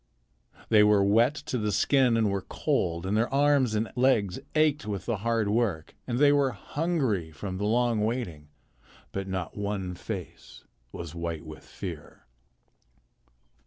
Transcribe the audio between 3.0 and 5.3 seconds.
and their arms and legs ached with the